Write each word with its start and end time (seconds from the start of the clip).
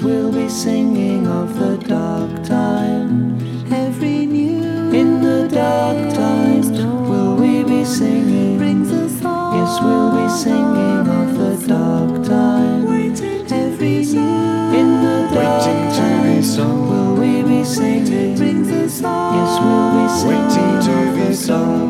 Yes, 0.00 0.06
we'll 0.06 0.32
be 0.32 0.48
singing 0.48 1.26
of 1.26 1.58
the 1.58 1.76
dark 1.76 2.42
times. 2.44 3.42
Every 3.70 4.24
new 4.24 4.90
In 4.92 5.20
the 5.20 5.46
dark 5.46 5.94
day's 5.98 6.16
times, 6.16 6.70
will 6.70 7.34
we 7.36 7.62
be 7.64 7.84
singing? 7.84 8.56
brings 8.56 8.90
us 8.92 9.22
all 9.22 9.52
Yes, 9.58 9.78
we'll 9.82 10.10
be 10.16 10.28
singing 10.30 11.06
of 11.06 11.28
the 11.36 11.66
dark 11.68 12.26
times. 12.26 12.88
Waiting 12.88 13.52
every 13.52 14.04
new 14.06 14.78
In 14.80 14.88
the 15.04 15.28
dark 15.34 15.66
Waiting 15.66 15.90
to 15.90 16.00
times, 16.00 16.58
will 16.58 17.14
we 17.16 17.42
be 17.42 17.62
singing? 17.62 18.36
brings 18.38 18.70
us 18.70 19.02
all 19.04 19.34
Yes, 19.36 19.52
we'll 19.60 19.90
be 20.00 20.06
singing 20.22 20.48
Waiting 20.48 20.80
to 20.86 21.08
of 21.10 21.14
be 21.16 21.24
the 21.28 21.34
sung. 21.34 21.78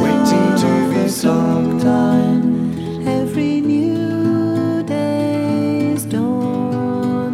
Waiting 0.00 0.54
to 0.62 0.70
be 0.90 1.08
sung. 1.08 1.56
times. 1.78 3.06
Every 3.06 3.60
new 3.60 4.82
day's 4.84 6.04
dawn 6.04 7.32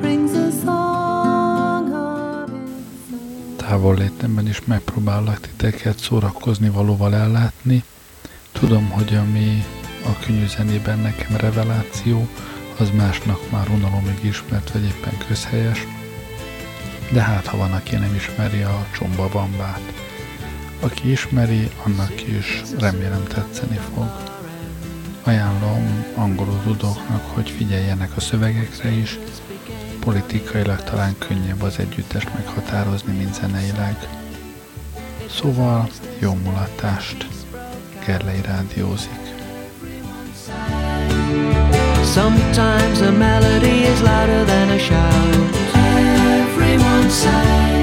brings 0.00 0.32
a 0.32 0.50
song 0.50 1.92
of 1.92 2.50
its 2.50 3.12
own. 3.12 3.56
Távol 3.56 3.94
létemben 3.94 4.46
is 4.46 4.64
megpróbálok 4.64 5.40
titeket 5.40 5.98
szórakozni 5.98 6.68
valóval 6.68 7.14
ellátni. 7.14 7.84
Tudom, 8.52 8.90
hogy 8.90 9.14
ami 9.14 9.64
a 10.04 10.18
könnyű 10.26 10.46
zenében 10.46 10.98
nekem 10.98 11.36
reveláció, 11.36 12.28
az 12.78 12.90
másnak 12.90 13.50
már 13.50 13.68
unalomig 13.68 14.18
ismert, 14.22 14.70
vagy 14.70 14.84
éppen 14.84 15.18
közhelyes. 15.28 15.86
De 17.12 17.20
hát, 17.22 17.46
ha 17.46 17.56
van, 17.56 17.72
aki 17.72 17.96
nem 17.96 18.14
ismeri 18.14 18.62
a 18.62 18.86
Csomba 18.92 19.28
Bambát. 19.28 20.03
Aki 20.80 21.10
ismeri, 21.10 21.70
annak 21.84 22.22
is 22.26 22.62
remélem 22.78 23.24
tetszeni 23.24 23.78
fog. 23.94 24.22
Ajánlom 25.22 26.04
angolul 26.14 26.60
tudóknak, 26.62 27.22
hogy 27.34 27.50
figyeljenek 27.50 28.16
a 28.16 28.20
szövegekre 28.20 28.90
is, 28.90 29.18
politikailag 30.00 30.82
talán 30.82 31.14
könnyebb 31.18 31.62
az 31.62 31.78
együttest 31.78 32.34
meghatározni, 32.34 33.12
mint 33.12 33.34
zeneileg. 33.34 34.08
Szóval 35.30 35.88
jó 36.18 36.34
mulatást, 36.34 37.26
Gerlei 38.06 38.40
rádiózik. 38.40 39.24
Sometimes 42.14 43.00
a 43.00 43.10
melody 43.10 43.90
is 43.90 44.00
louder 44.00 44.44
than 44.44 44.68
a 44.68 44.78
shout. 44.78 45.54
Everyone 45.74 47.08
sang. 47.08 47.73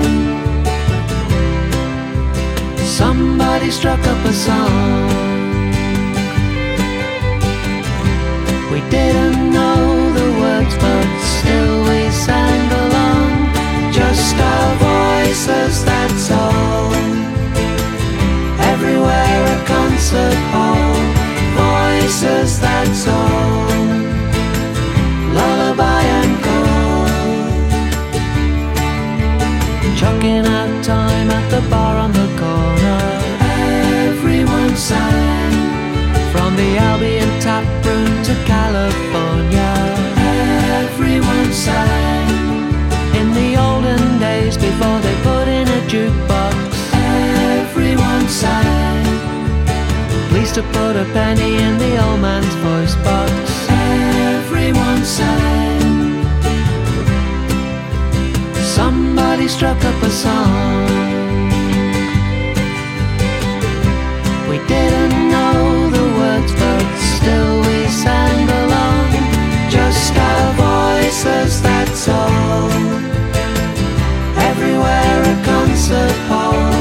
Somebody 3.02 3.72
struck 3.72 4.06
up 4.06 4.26
a 4.26 4.32
song. 4.32 5.31
In 41.68 43.34
the 43.34 43.56
olden 43.56 44.18
days 44.20 44.58
before 44.58 45.00
they 45.00 45.16
put 45.22 45.48
in 45.48 45.68
a 45.68 45.82
jukebox. 45.88 46.58
Everyone 46.94 48.28
sang. 48.28 49.06
Please 50.30 50.52
to 50.54 50.64
put 50.64 50.96
a 50.96 51.06
penny 51.14 51.58
in 51.58 51.78
the 51.78 52.04
old 52.04 52.20
man's 52.20 52.56
voice 52.66 52.96
box. 53.06 53.32
Everyone 53.70 55.04
sang. 55.06 56.24
Somebody 58.76 59.48
struck 59.48 59.86
up 59.86 60.02
a 60.02 60.10
song. 60.10 60.88
We 64.50 64.58
didn't 64.68 65.30
know 65.30 65.90
the 65.92 66.06
words, 66.20 66.54
but 66.54 66.86
still 67.18 67.60
we 67.60 67.86
sang 67.88 68.50
along. 68.50 69.12
Just 69.70 70.16
our 70.18 70.61
voices, 71.24 71.62
that's 71.62 72.08
all. 72.08 72.72
Everywhere 74.50 75.22
a 75.22 75.46
concert 75.46 76.18
hall. 76.28 76.72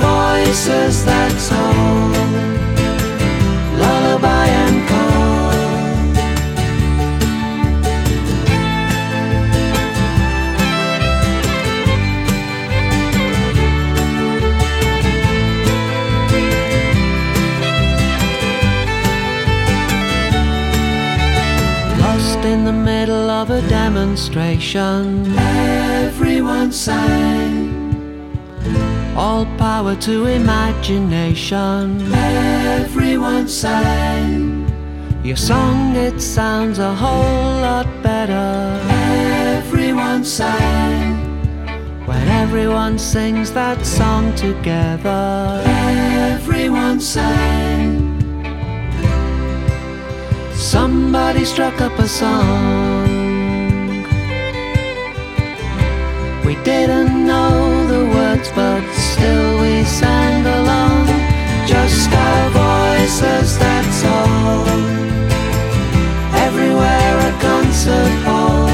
Voices, 0.00 1.04
that's 1.04 1.52
all 1.52 2.57
demonstration, 23.98 25.36
everyone 25.36 26.70
sang. 26.70 27.74
All 29.16 29.44
power 29.56 29.96
to 29.96 30.26
imagination. 30.26 32.12
Everyone 32.14 33.48
sang. 33.48 34.64
Your 35.24 35.36
song, 35.36 35.96
it 35.96 36.20
sounds 36.20 36.78
a 36.78 36.94
whole 36.94 37.60
lot 37.66 37.88
better. 38.00 38.80
Everyone 39.58 40.24
sang. 40.24 41.16
When 42.06 42.28
everyone 42.44 43.00
sings 43.00 43.50
that 43.50 43.84
song 43.84 44.32
together. 44.36 45.60
Everyone 45.66 47.00
sang. 47.00 47.88
Somebody 50.54 51.44
struck 51.44 51.80
up 51.80 51.98
a 51.98 52.06
song. 52.06 53.07
We 56.44 56.54
didn't 56.64 57.26
know 57.26 57.86
the 57.86 58.04
words, 58.16 58.50
but 58.54 58.82
still 58.94 59.60
we 59.60 59.84
sang 59.84 60.44
along. 60.46 61.06
Just 61.66 62.10
our 62.10 62.50
voices, 62.50 63.58
that's 63.58 64.04
all. 64.04 64.66
Everywhere 66.46 67.14
a 67.30 67.32
concert 67.40 68.14
hall. 68.26 68.68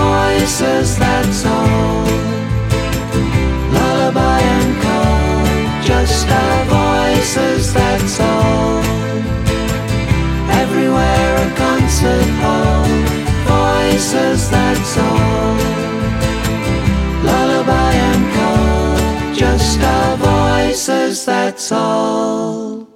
Voices, 0.00 0.98
that's 0.98 1.44
all. 1.44 2.04
Lullaby 3.74 4.40
and 4.56 4.72
call. 4.82 5.82
Just 5.84 6.28
our 6.28 6.60
voices, 6.78 7.74
that's 7.74 8.20
all. 8.20 8.82
Everywhere 10.62 11.32
a 11.46 11.50
concert 11.64 12.30
hall. 12.42 12.86
Voices, 13.46 14.50
that's 14.50 14.98
all 14.98 15.91
Just 19.74 20.18
voices, 20.20 21.24
that's 21.24 21.72
all. 21.72 22.91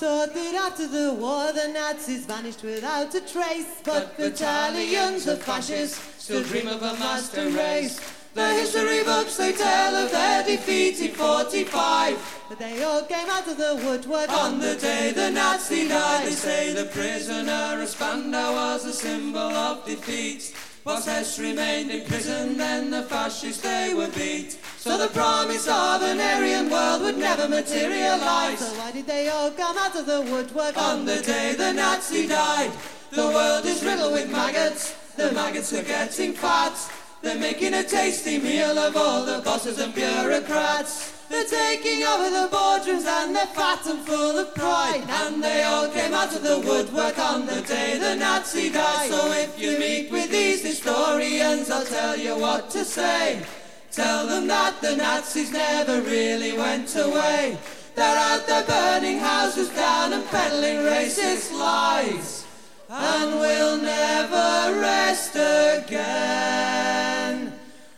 Taught 0.00 0.34
that 0.34 0.54
after 0.54 0.88
the 0.88 1.14
war 1.14 1.52
the 1.52 1.68
Nazis 1.68 2.26
vanished 2.26 2.64
without 2.64 3.14
a 3.14 3.20
trace, 3.20 3.80
but 3.84 4.16
battalions 4.16 5.28
of 5.28 5.40
fascists 5.40 6.00
still 6.22 6.42
dream 6.42 6.66
of 6.66 6.82
a 6.82 6.94
master 6.94 7.48
race. 7.50 8.00
The 8.34 8.48
history 8.48 9.04
books 9.04 9.36
they 9.36 9.52
tell 9.52 9.94
of 9.94 10.10
their 10.10 10.42
defeat 10.42 11.00
in 11.00 11.12
45, 11.14 12.42
but 12.48 12.58
they 12.58 12.82
all 12.82 13.02
came 13.02 13.28
out 13.30 13.46
of 13.46 13.56
the 13.56 13.80
woodwork 13.84 14.28
on 14.30 14.58
the 14.58 14.74
day 14.74 15.12
the 15.12 15.30
Nazi 15.30 15.86
died. 15.86 16.26
They 16.26 16.32
say 16.32 16.72
the 16.72 16.86
prisoner 16.86 17.80
of 17.80 17.88
Spandau 17.88 18.52
was 18.52 18.86
a 18.86 18.92
symbol 18.92 19.38
of 19.38 19.86
defeat. 19.86 20.52
Whilst 20.84 21.08
Hess 21.08 21.38
remained 21.38 21.90
in 21.90 22.04
prison, 22.04 22.58
then 22.58 22.90
the 22.90 23.04
fascists 23.04 23.62
they 23.62 23.94
were 23.94 24.08
beat. 24.08 24.58
So 24.76 24.98
the 24.98 25.08
promise 25.08 25.66
of 25.66 26.02
an 26.02 26.20
Aryan 26.20 26.68
world 26.68 27.00
would 27.00 27.16
never 27.16 27.48
materialize. 27.48 28.58
So 28.58 28.78
why 28.78 28.92
did 28.92 29.06
they 29.06 29.28
all 29.28 29.50
come 29.50 29.78
out 29.78 29.96
of 29.96 30.04
the 30.04 30.20
woodwork 30.20 30.76
on 30.76 31.06
the 31.06 31.22
day 31.22 31.54
the 31.54 31.72
Nazi 31.72 32.28
died? 32.28 32.70
The 33.10 33.24
world 33.28 33.64
is 33.64 33.82
riddled 33.82 34.12
with 34.12 34.30
maggots. 34.30 34.94
The 35.16 35.32
maggots 35.32 35.72
are 35.72 35.82
getting 35.82 36.34
fat. 36.34 36.76
They're 37.22 37.40
making 37.40 37.72
a 37.72 37.82
tasty 37.82 38.36
meal 38.36 38.78
of 38.78 38.94
all 38.94 39.24
the 39.24 39.40
bosses 39.40 39.78
and 39.78 39.94
bureaucrats. 39.94 41.13
They're 41.28 41.44
taking 41.44 42.02
over 42.04 42.28
the 42.30 42.48
boardrooms 42.54 43.06
and 43.06 43.34
they're 43.34 43.46
fat 43.46 43.86
and 43.86 44.00
full 44.06 44.38
of 44.38 44.54
pride. 44.54 45.04
And 45.08 45.42
they 45.42 45.62
all 45.62 45.88
came 45.88 46.12
out 46.12 46.34
of 46.34 46.42
the 46.42 46.60
woodwork 46.60 47.18
on 47.18 47.46
the 47.46 47.62
day 47.62 47.98
the 47.98 48.14
Nazi 48.14 48.70
died. 48.70 49.10
So 49.10 49.32
if 49.32 49.58
you 49.58 49.78
meet 49.78 50.10
with 50.10 50.30
these 50.30 50.62
historians, 50.62 51.70
I'll 51.70 51.86
tell 51.86 52.16
you 52.16 52.38
what 52.38 52.70
to 52.70 52.84
say. 52.84 53.42
Tell 53.90 54.26
them 54.26 54.46
that 54.48 54.80
the 54.80 54.96
Nazis 54.96 55.52
never 55.52 56.00
really 56.02 56.52
went 56.58 56.94
away. 56.96 57.56
They're 57.94 58.18
out 58.18 58.46
there 58.48 58.64
burning 58.64 59.18
houses 59.18 59.68
down 59.70 60.12
and 60.12 60.26
peddling 60.26 60.78
racist 60.78 61.52
lies. 61.52 62.44
And 62.90 63.38
we'll 63.40 63.78
never 63.80 64.80
rest 64.80 65.36
again 65.36 66.04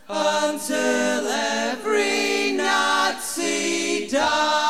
until 0.07 1.16
Nazi 4.27 4.66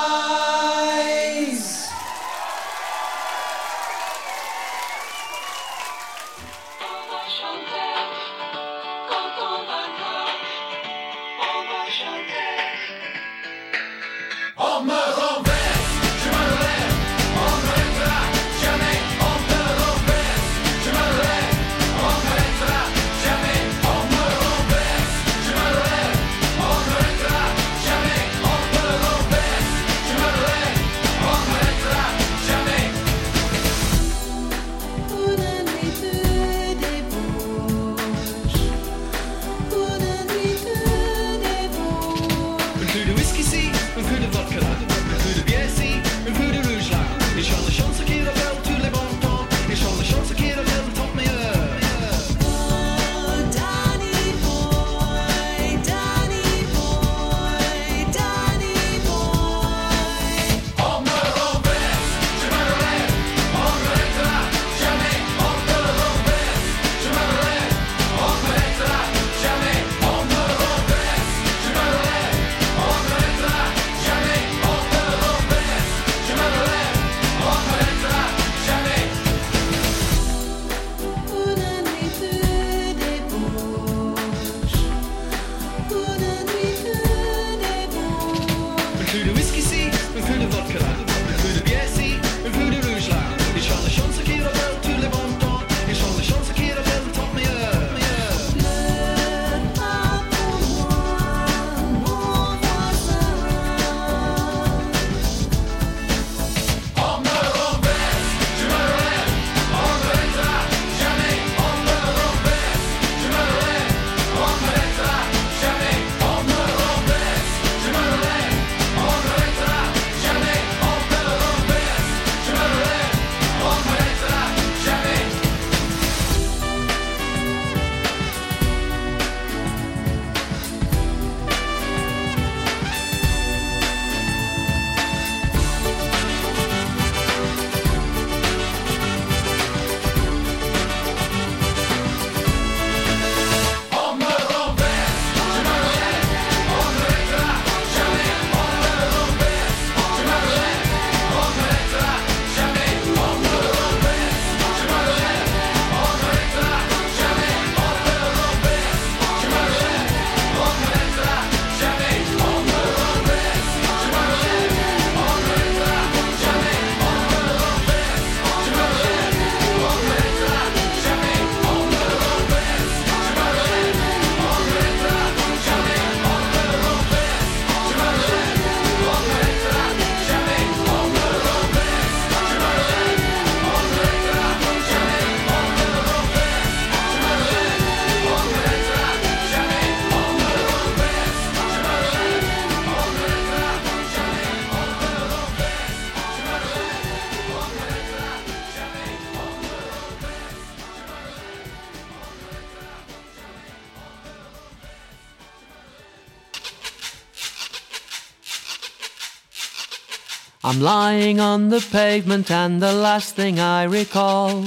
I'm 210.67 210.81
lying 210.81 211.39
on 211.39 211.69
the 211.69 211.79
pavement, 211.79 212.51
and 212.51 212.81
the 212.81 212.91
last 212.91 213.37
thing 213.37 213.57
I 213.57 213.83
recall 213.83 214.65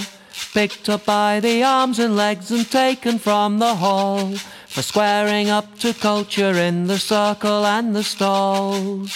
picked 0.55 0.89
up 0.89 1.05
by 1.05 1.41
the 1.41 1.63
arms 1.63 1.99
and 1.99 2.17
legs 2.17 2.51
and 2.51 2.67
taken 2.71 3.19
from 3.19 3.59
the 3.59 3.75
hall 3.75 4.35
for 4.67 4.81
squaring 4.81 5.51
up 5.51 5.79
to 5.81 5.93
culture 5.93 6.55
in 6.55 6.87
the 6.87 6.99
circle 6.99 7.67
and 7.67 7.95
the 7.95 8.03
stalls. 8.03 9.13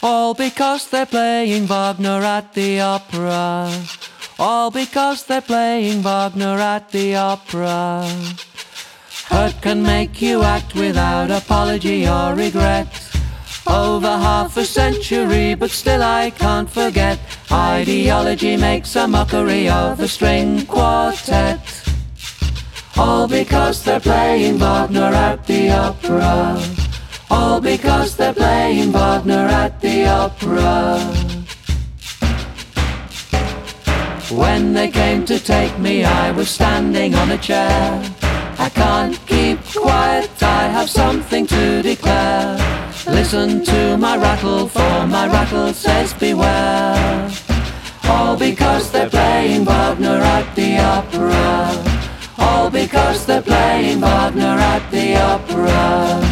All 0.00 0.32
because 0.32 0.88
they're 0.90 1.06
playing 1.06 1.66
Wagner 1.66 2.22
at 2.22 2.54
the 2.54 2.78
opera. 2.78 3.68
All 4.38 4.70
because 4.70 5.24
they're 5.24 5.40
playing 5.40 6.02
Wagner 6.02 6.56
at 6.56 6.92
the 6.92 7.16
opera. 7.16 8.06
Hurt 9.26 9.60
can 9.60 9.82
make 9.82 10.22
you 10.22 10.44
act 10.44 10.76
without 10.76 11.32
apology 11.32 12.06
or 12.06 12.36
regret. 12.36 13.01
Over 13.66 14.08
half 14.08 14.56
a 14.56 14.64
century, 14.64 15.54
but 15.54 15.70
still 15.70 16.02
I 16.02 16.30
can't 16.30 16.68
forget. 16.68 17.18
Ideology 17.50 18.56
makes 18.56 18.96
a 18.96 19.06
mockery 19.06 19.68
of 19.68 19.98
the 19.98 20.08
string 20.08 20.66
quartet. 20.66 21.60
All 22.96 23.28
because 23.28 23.84
they're 23.84 24.00
playing 24.00 24.58
Wagner 24.58 25.12
at 25.14 25.46
the 25.46 25.70
opera. 25.70 26.60
All 27.30 27.60
because 27.60 28.16
they're 28.16 28.34
playing 28.34 28.92
Wagner 28.92 29.46
at 29.46 29.80
the 29.80 30.06
opera. 30.06 30.98
When 34.30 34.72
they 34.72 34.88
came 34.88 35.24
to 35.26 35.38
take 35.38 35.78
me, 35.78 36.04
I 36.04 36.32
was 36.32 36.50
standing 36.50 37.14
on 37.14 37.30
a 37.30 37.38
chair. 37.38 38.02
I 38.58 38.68
can't 38.68 39.18
keep 39.26 39.62
quiet, 39.64 40.30
I 40.42 40.68
have 40.68 40.90
something 40.90 41.46
to 41.46 41.82
declare. 41.82 42.81
Listen 43.06 43.64
to 43.64 43.96
my 43.96 44.16
rattle, 44.16 44.68
for 44.68 45.06
my 45.06 45.26
rattle 45.26 45.72
says 45.74 46.14
beware. 46.14 47.30
All 48.04 48.36
because 48.36 48.92
they're 48.92 49.10
playing 49.10 49.64
Wagner 49.64 50.20
at 50.20 50.54
the 50.54 50.78
opera. 50.78 51.84
All 52.38 52.70
because 52.70 53.26
they're 53.26 53.42
playing 53.42 54.00
Wagner 54.00 54.56
at 54.72 54.88
the 54.92 55.16
opera. 55.16 56.22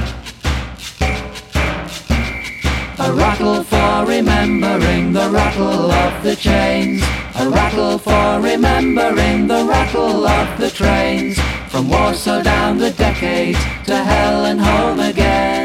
A 3.01 3.13
rattle 3.15 3.65
for 3.65 4.07
remembering 4.07 5.13
the 5.13 5.29
rattle 5.29 5.91
of 5.91 6.23
the 6.23 6.37
chains. 6.37 7.03
A 7.35 7.49
rattle 7.49 7.99
for 7.99 8.41
remembering 8.41 9.49
the 9.49 9.65
rattle 9.65 10.25
of 10.25 10.61
the 10.61 10.71
trains. 10.71 11.37
From 11.69 11.89
Warsaw 11.89 12.43
down 12.43 12.79
the 12.79 12.93
decades 12.93 13.59
to 13.87 13.97
hell 13.97 14.45
and 14.45 14.61
home 14.61 15.01
again. 15.01 15.60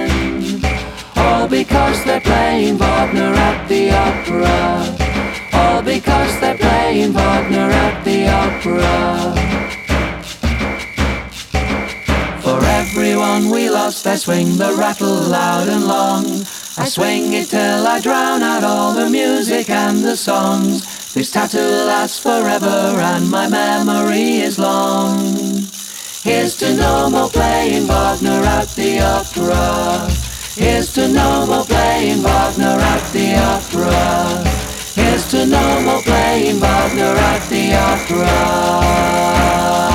All 1.45 1.51
because 1.51 2.03
they're 2.05 2.21
playing 2.21 2.79
Wagner 2.79 3.31
at 3.35 3.67
the 3.67 3.91
opera. 3.91 4.97
All 5.53 5.83
because 5.83 6.39
they're 6.39 6.57
playing 6.57 7.13
Wagner 7.13 7.69
at 7.69 8.03
the 8.03 8.27
opera. 8.27 9.31
For 12.41 12.59
everyone 12.65 13.51
we 13.51 13.69
lost, 13.69 14.07
I 14.07 14.15
swing 14.15 14.57
the 14.57 14.73
rattle 14.75 15.13
loud 15.13 15.67
and 15.67 15.85
long. 15.85 16.25
I 16.79 16.85
swing 16.85 17.33
it 17.33 17.49
till 17.49 17.85
I 17.85 17.99
drown 17.99 18.41
out 18.41 18.63
all 18.63 18.95
the 18.95 19.07
music 19.07 19.69
and 19.69 20.03
the 20.03 20.17
songs. 20.17 21.13
This 21.13 21.29
tattoo 21.29 21.59
lasts 21.59 22.17
forever 22.17 22.97
and 22.97 23.29
my 23.29 23.47
memory 23.47 24.37
is 24.37 24.57
long. 24.57 25.67
Here's 26.23 26.57
to 26.57 26.75
no 26.75 27.07
more 27.11 27.29
playing 27.29 27.85
Wagner 27.85 28.41
at 28.43 28.69
the 28.69 28.99
opera. 28.99 30.34
Here's 30.57 30.93
to 30.93 31.09
no 31.09 31.45
more 31.45 31.65
playing 31.65 32.23
Wagner 32.23 32.79
at 32.79 33.11
the 33.11 33.35
opera. 33.35 34.41
Here's 34.95 35.27
to 35.31 35.45
no 35.45 35.81
more 35.81 36.01
playing 36.01 36.61
Wagner 36.61 37.03
at 37.03 37.49
the 37.49 37.75
opera. 37.75 39.94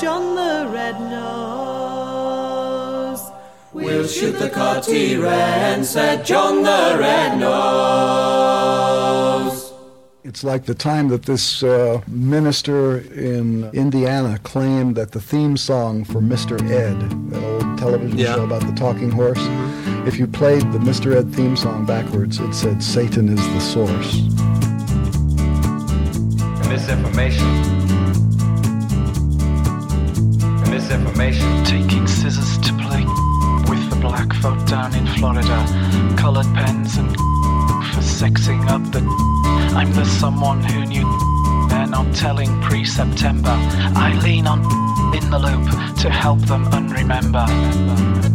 John 0.00 0.36
the 0.36 0.68
Red 0.72 1.00
Nose. 1.00 2.42
We'll 3.72 4.06
shoot 4.06 4.32
the 4.38 4.48
cotyren, 4.50 5.84
said 5.84 6.24
John 6.24 6.62
the 6.62 6.96
Red 7.00 7.38
Nose. 7.38 7.54
It's 10.22 10.44
like 10.44 10.66
the 10.66 10.74
time 10.74 11.08
that 11.08 11.24
this 11.24 11.62
uh, 11.62 12.00
minister 12.06 12.98
in 12.98 13.70
Indiana 13.72 14.38
claimed 14.42 14.94
that 14.96 15.10
the 15.12 15.20
theme 15.20 15.56
song 15.56 16.04
for 16.04 16.20
Mr. 16.20 16.60
Ed, 16.70 17.00
that 17.30 17.42
old 17.42 17.78
television 17.78 18.18
Yeah. 18.18 18.34
show 18.36 18.44
about 18.44 18.62
the 18.66 18.72
talking 18.72 19.10
horse, 19.10 19.44
if 20.06 20.18
you 20.18 20.26
played 20.26 20.62
the 20.72 20.78
Mr. 20.78 21.16
Ed 21.16 21.34
theme 21.34 21.56
song 21.56 21.84
backwards, 21.86 22.38
it 22.40 22.52
said 22.54 22.82
Satan 22.82 23.28
is 23.28 23.46
the 23.54 23.60
source. 23.60 24.33
Misinformation. 27.14 27.70
Misinformation. 30.68 31.64
Taking 31.64 32.08
scissors 32.08 32.58
to 32.58 32.72
play 32.74 33.04
with 33.70 33.88
the 33.88 33.98
black 34.00 34.32
folk 34.34 34.66
down 34.66 34.92
in 34.96 35.06
Florida. 35.06 35.64
Colored 36.18 36.52
pens 36.54 36.96
and 36.96 37.10
for 37.94 38.02
sexing 38.02 38.68
up 38.68 38.82
the. 38.90 38.98
I'm 39.76 39.92
the 39.92 40.04
someone 40.04 40.64
who 40.64 40.86
knew 40.86 41.06
they're 41.68 41.86
not 41.86 42.12
telling 42.16 42.60
pre 42.62 42.84
September. 42.84 43.54
I 43.94 44.18
lean 44.24 44.48
on 44.48 44.64
in 45.14 45.30
the 45.30 45.38
loop 45.38 45.96
to 45.98 46.10
help 46.10 46.40
them 46.40 46.64
unremember. 46.66 48.33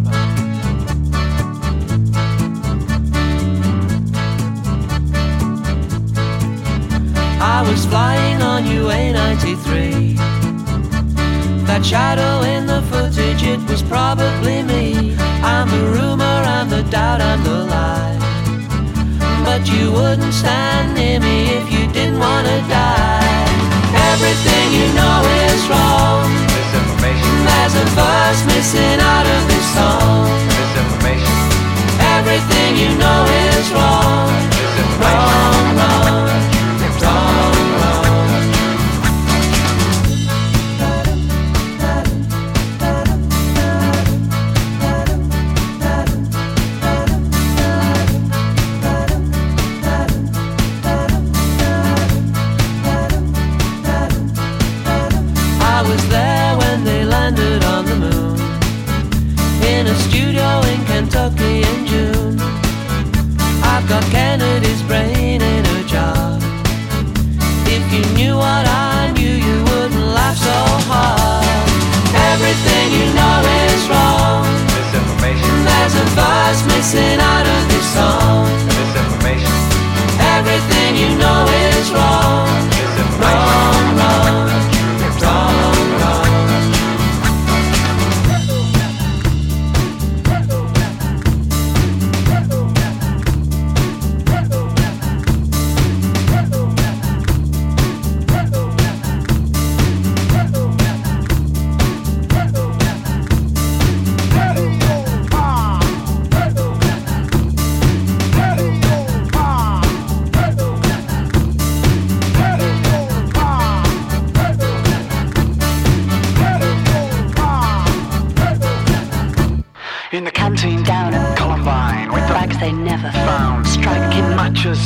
I 7.49 7.63
was 7.63 7.83
flying 7.85 8.41
on 8.43 8.65
UA 8.67 9.13
93. 9.13 10.13
That 11.65 11.81
shadow 11.83 12.45
in 12.45 12.67
the 12.67 12.81
footage, 12.91 13.41
it 13.41 13.59
was 13.67 13.81
probably 13.81 14.61
me. 14.61 15.17
I'm 15.41 15.67
the 15.67 15.83
rumor, 15.97 16.37
I'm 16.55 16.69
the 16.69 16.83
doubt, 16.93 17.21
I'm 17.21 17.43
the 17.43 17.65
lie. 17.73 18.17
But 19.43 19.65
you 19.73 19.91
wouldn't 19.91 20.33
stand 20.33 20.93
near 20.93 21.19
me 21.19 21.49
if 21.59 21.65
you 21.73 21.91
didn't 21.91 22.19
wanna 22.19 22.59
die. 22.69 23.49
Everything 24.13 24.65
you 24.77 24.87
know 24.99 25.17
is 25.49 25.61
wrong. 25.73 26.29
There's 27.49 27.75
a 27.83 27.87
verse 27.97 28.41
missing 28.45 28.99
out 29.13 29.27
of 29.35 29.41
this 29.49 29.67
song. 29.73 30.29
Everything 32.15 32.77
you 32.77 32.89
know 33.01 33.21
is. 33.49 33.65
Wrong, 33.73 34.29
wrong, 35.01 35.48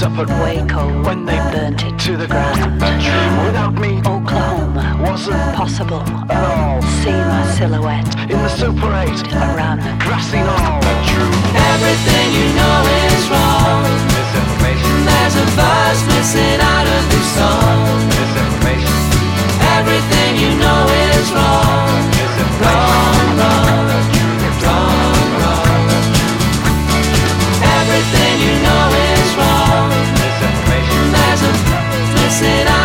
matches 0.04 0.20
up 0.20 0.30
at 0.30 0.42
Waco 0.42 1.04
when 1.04 1.26
they 1.26 1.38
burnt 1.52 1.84
it 1.84 1.98
to 2.00 2.18
the 2.18 2.28
ground. 2.28 2.82
Without 3.46 3.74
me, 3.74 4.00
Oklahoma 4.00 4.98
wasn't 5.02 5.56
possible. 5.56 6.02
at 6.30 6.44
all 6.44 6.82
See 7.02 7.12
my 7.12 7.46
silhouette 7.58 8.08
in 8.30 8.38
the 8.38 8.50
Super 8.50 8.88
8 8.88 9.34
around 9.34 9.80
the 9.80 9.96
grassy 10.04 10.38
knoll. 10.38 10.84
Everything 11.74 12.28
you 12.34 12.48
know 12.60 12.80
is 13.12 13.30
wrong. 13.30 13.84
There's 15.06 15.36
a 15.36 15.46
verse 15.58 16.02
missing 16.08 16.60
out 16.62 16.88
of 16.88 17.10
this 17.12 17.36
song. 17.36 17.63
Verse 32.34 32.83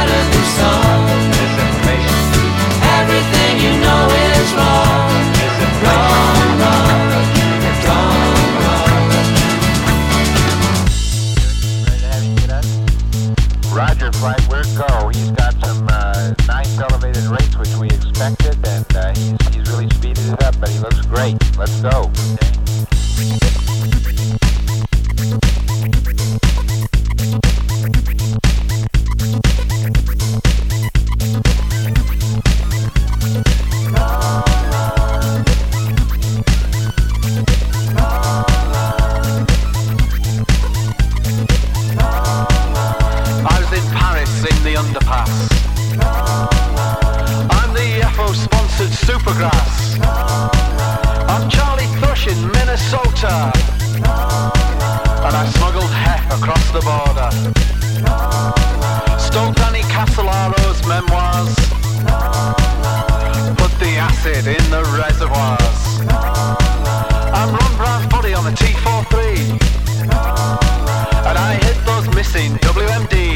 underpass. 44.78 45.34
I'm 47.58 47.70
the 47.74 47.88
FO 48.14 48.32
sponsored 48.32 48.94
Supergrass. 49.08 49.98
I'm 51.28 51.50
Charlie 51.50 51.90
Thrush 51.98 52.28
in 52.28 52.38
Minnesota. 52.52 53.50
And 55.26 55.34
I 55.42 55.44
smuggled 55.56 55.90
hef 55.90 56.24
across 56.38 56.64
the 56.70 56.82
border. 56.88 57.30
Stole 59.18 59.52
Danny 59.58 59.82
Casolaro's 59.94 60.80
memoirs. 60.86 61.54
Put 63.58 63.72
the 63.82 63.92
acid 63.98 64.46
in 64.46 64.64
the 64.70 64.84
reservoirs. 64.94 65.80
I'm 67.34 67.50
Ron 67.56 67.74
Brown's 67.76 68.06
body 68.06 68.32
on 68.32 68.46
a 68.46 68.52
T43. 68.52 69.58
And 71.28 71.36
I 71.36 71.58
hit 71.64 71.78
those 71.84 72.06
missing 72.14 72.52
WMDs. 72.58 73.27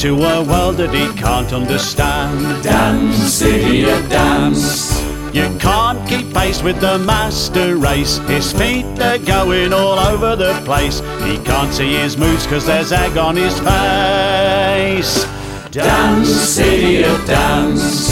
Into 0.00 0.22
a 0.22 0.44
world 0.44 0.76
that 0.76 0.94
he 0.94 1.12
can't 1.20 1.52
understand. 1.52 2.62
Dance, 2.62 3.42
idiot, 3.42 4.08
dance. 4.08 5.02
You 5.34 5.52
can't 5.58 6.08
keep 6.08 6.32
pace 6.32 6.62
with 6.62 6.80
the 6.80 7.00
master 7.00 7.76
race. 7.76 8.18
His 8.28 8.52
feet 8.52 8.86
are 9.00 9.18
going 9.18 9.72
all 9.72 9.98
over 9.98 10.36
the 10.36 10.54
place. 10.64 11.00
He 11.24 11.38
can't 11.38 11.74
see 11.74 11.94
his 11.94 12.16
moves 12.16 12.46
cause 12.46 12.64
there's 12.64 12.92
egg 12.92 13.18
on 13.18 13.34
his 13.34 13.58
face. 13.58 15.24
Dance, 15.72 16.58
idiot, 16.58 17.26
dance. 17.26 18.07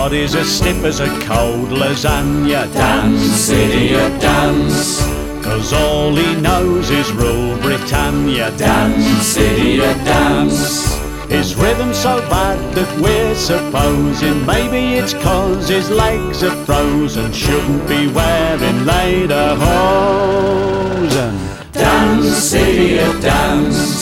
Body's 0.00 0.34
as 0.34 0.48
stiff 0.48 0.82
as 0.82 0.98
a 1.00 1.08
cold 1.28 1.68
lasagna. 1.68 2.62
Dance, 2.72 3.50
idiot, 3.50 4.18
dance. 4.18 5.02
Cause 5.44 5.74
all 5.74 6.16
he 6.16 6.40
knows 6.40 6.88
is 6.88 7.12
rule 7.12 7.54
Britannia. 7.58 8.50
Dance, 8.56 9.36
idiot, 9.36 9.98
dance. 10.06 10.96
His 11.28 11.54
rhythm's 11.54 11.98
so 11.98 12.14
bad 12.30 12.58
that 12.76 12.90
we're 13.02 13.34
supposing 13.34 14.38
maybe 14.46 14.82
it's 15.00 15.12
cause 15.12 15.68
his 15.68 15.90
legs 15.90 16.42
are 16.42 16.58
frozen. 16.64 17.30
Shouldn't 17.30 17.86
be 17.86 18.08
wearing 18.08 18.86
later 18.86 19.48
hosen. 19.64 21.34
Dance, 21.72 22.54
idiot, 22.54 23.20
dance. 23.20 23.99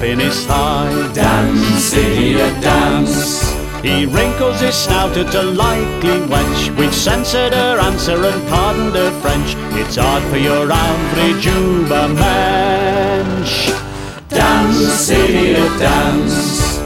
Slapping 0.00 0.20
his 0.20 0.46
thigh. 0.46 1.12
Dance, 1.12 1.92
idiot, 1.94 2.62
dance. 2.62 3.52
He 3.82 4.06
wrinkles 4.06 4.60
his 4.60 4.74
snout 4.74 5.16
at 5.16 5.34
a 5.34 5.42
likely 5.42 6.20
wench. 6.28 6.76
We've 6.76 6.94
censored 6.94 7.52
her 7.52 7.78
answer 7.78 8.16
and 8.24 8.48
pardoned 8.48 8.94
her 8.94 9.10
French. 9.20 9.54
It's 9.78 9.96
hard 9.96 10.22
for 10.24 10.38
your 10.38 10.70
average 10.70 11.46
ubermensch. 11.46 12.20
Dance, 14.28 15.10
idiot, 15.10 15.78
dance. 15.78 16.78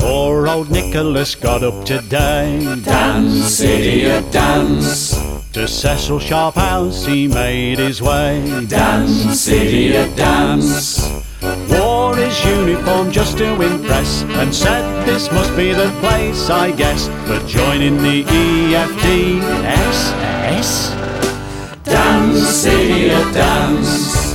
Poor 0.00 0.48
old 0.48 0.70
Nicholas 0.70 1.34
got 1.34 1.62
up 1.62 1.84
today. 1.84 2.64
Dance, 2.84 3.60
idiot, 3.60 4.30
dance. 4.32 5.21
To 5.52 5.68
Cecil 5.68 6.18
Sharp 6.18 6.54
House 6.54 7.04
he 7.04 7.28
made 7.28 7.78
his 7.78 8.00
way. 8.00 8.64
Dance, 8.68 9.48
idiot, 9.48 10.16
dance. 10.16 11.06
Wore 11.68 12.16
his 12.16 12.42
uniform 12.42 13.10
just 13.10 13.36
to 13.36 13.60
impress 13.60 14.22
and 14.22 14.54
said 14.54 15.04
this 15.04 15.30
must 15.30 15.54
be 15.54 15.74
the 15.74 15.90
place, 16.00 16.48
I 16.48 16.72
guess, 16.72 17.08
for 17.26 17.38
joining 17.46 17.98
the 17.98 18.24
E 18.32 18.72
EFDSS. 18.72 20.24
Dance, 21.84 22.64
idiot, 22.64 23.34
dance. 23.34 24.31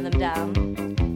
turn 0.00 0.10
them 0.10 0.20
down. 0.20 0.54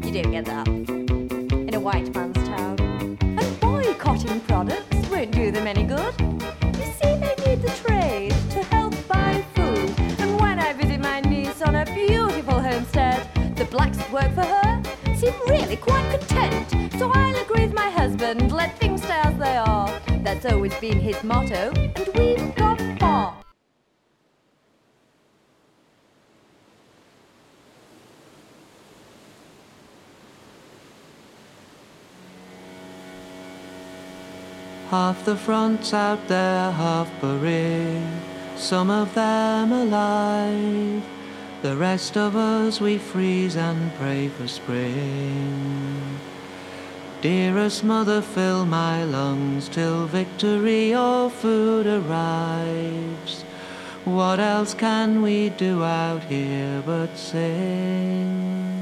You 0.03 0.13
don't 0.13 0.33
get 0.33 0.45
that 0.45 0.69
in 0.69 1.75
a 1.75 1.81
white 1.81 2.15
man's 2.15 2.37
town. 2.49 2.79
And 3.21 3.61
boycotting 3.61 4.41
products 4.41 5.09
won't 5.09 5.31
do 5.31 5.51
them 5.51 5.67
any 5.67 5.85
good. 5.85 6.15
You 6.21 6.93
see, 6.99 7.17
they 7.23 7.35
need 7.47 7.63
the 7.63 7.73
trade 7.83 8.35
to 8.51 8.63
help 8.65 8.95
buy 9.09 9.43
food. 9.55 9.91
And 10.19 10.39
when 10.41 10.59
I 10.59 10.73
visit 10.75 11.01
my 11.01 11.21
niece 11.21 11.63
on 11.63 11.75
her 11.75 11.87
beautiful 11.87 12.61
homestead, 12.61 13.27
the 13.57 13.65
blacks 13.65 13.99
work 14.11 14.33
for 14.35 14.45
her 14.45 14.83
seem 15.15 15.35
really 15.49 15.77
quite 15.77 16.11
content. 16.11 16.93
So 16.99 17.11
I'll 17.11 17.43
agree 17.43 17.67
with 17.67 17.75
my 17.75 17.91
husband, 17.91 18.53
let 18.53 18.79
things 18.79 19.03
stay 19.03 19.21
as 19.25 19.39
they 19.39 19.57
are. 19.57 19.89
That's 20.23 20.45
always 20.45 20.75
been 20.75 21.01
his 21.01 21.23
motto, 21.23 21.73
and 21.75 22.09
we've 22.15 22.55
got 22.57 22.81
far. 22.99 23.44
Half 34.95 35.25
the 35.25 35.35
front's 35.35 35.93
out 35.93 36.29
there, 36.29 36.71
half 36.71 37.11
buried, 37.21 38.07
some 38.55 38.91
of 38.91 39.13
them 39.13 39.73
alive. 39.73 41.03
The 41.63 41.77
rest 41.77 42.17
of 42.17 42.37
us 42.37 42.81
we 42.81 42.99
freeze 42.99 43.57
and 43.57 43.93
pray 43.97 44.29
for 44.29 44.47
spring. 44.47 46.21
Dearest 47.23 47.83
mother, 47.83 48.23
fill 48.23 48.67
my 48.67 49.03
lungs 49.03 49.69
till 49.69 50.07
victory 50.07 50.95
or 50.95 51.29
food 51.29 51.89
arrives. 51.89 53.43
What 54.05 54.39
else 54.39 54.75
can 54.75 55.23
we 55.23 55.49
do 55.49 55.83
out 55.83 56.23
here 56.23 56.85
but 56.87 57.19
sing? 57.19 58.74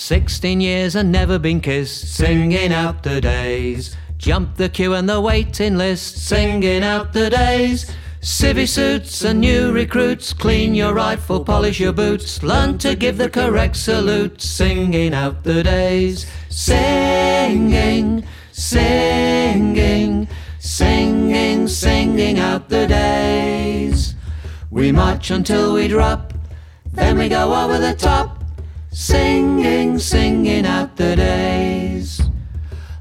Sixteen 0.00 0.62
years 0.62 0.96
and 0.96 1.12
never 1.12 1.38
been 1.38 1.60
kissed, 1.60 2.14
singing 2.14 2.72
out 2.72 3.02
the 3.02 3.20
days. 3.20 3.94
Jump 4.16 4.56
the 4.56 4.70
queue 4.70 4.94
and 4.94 5.06
the 5.06 5.20
waiting 5.20 5.76
list, 5.76 6.26
singing 6.26 6.82
out 6.82 7.12
the 7.12 7.28
days. 7.28 7.92
Civvy 8.22 8.66
suits 8.66 9.22
and 9.22 9.40
new 9.40 9.70
recruits, 9.70 10.32
clean 10.32 10.74
your 10.74 10.94
rifle, 10.94 11.44
polish 11.44 11.78
your 11.78 11.92
boots, 11.92 12.42
learn 12.42 12.78
to 12.78 12.96
give 12.96 13.18
the 13.18 13.28
correct 13.28 13.76
salute, 13.76 14.40
singing 14.40 15.12
out 15.12 15.44
the 15.44 15.62
days. 15.62 16.26
Singing, 16.48 18.24
singing, 18.52 20.28
singing, 20.58 21.68
singing 21.68 22.38
out 22.38 22.70
the 22.70 22.86
days. 22.86 24.14
We 24.70 24.92
march 24.92 25.30
until 25.30 25.74
we 25.74 25.88
drop, 25.88 26.32
then 26.90 27.18
we 27.18 27.28
go 27.28 27.54
over 27.54 27.78
the 27.78 27.94
top, 27.94 28.39
singing, 28.90 29.98
singing 29.98 30.66
out 30.66 30.96
the 30.96 31.16
days. 31.16 32.20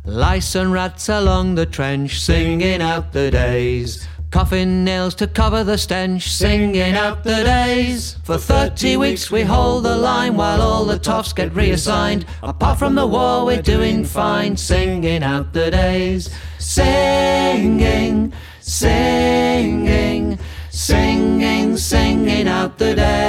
Lice 0.06 0.56
and 0.56 0.71
rats 0.71 1.10
along 1.10 1.56
the 1.56 1.65
trench, 1.65 2.19
singing 2.19 2.82
out 2.82 3.12
the 3.12 3.30
days. 3.32 4.08
Coffin 4.32 4.84
nails 4.84 5.15
to 5.15 5.25
cover 5.25 5.63
the 5.63 5.78
stench, 5.78 6.30
singing 6.30 6.93
out 6.93 7.23
the 7.23 7.43
days. 7.43 8.15
For 8.23 8.38
30 8.38 8.97
weeks 8.97 9.32
we 9.32 9.41
hold 9.41 9.86
the 9.86 9.95
line 9.95 10.38
while 10.38 10.62
all 10.62 10.86
the 10.86 10.99
toffs 10.99 11.34
get 11.34 11.56
reassigned. 11.56 12.28
Apart 12.43 12.78
from 12.78 12.93
the 12.93 13.08
war, 13.08 13.45
we're 13.45 13.62
doing 13.62 14.06
fine, 14.06 14.56
singing 14.56 15.23
out 15.23 15.52
the 15.54 15.71
days. 15.71 16.30
Singing, 16.60 18.32
singing, 18.62 20.38
singing, 20.69 21.78
singing 21.78 22.47
out 22.47 22.78
the 22.78 22.95
days. 22.95 23.29